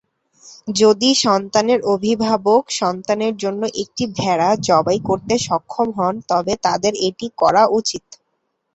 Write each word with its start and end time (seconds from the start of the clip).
যদি 0.75 1.09
সন্তানের 1.23 1.79
অভিভাবক 1.93 2.63
সন্তানের 2.79 3.33
জন্য 3.43 3.61
একটি 3.81 4.03
ভেড়া 4.17 4.49
জবাই 4.67 4.99
করতে 5.09 5.33
সক্ষম 5.47 5.87
হন 5.97 6.15
তবে 6.29 6.53
তাদের 6.65 6.93
এটি 7.07 7.27
করা 7.41 7.63
উচিত। 7.79 8.03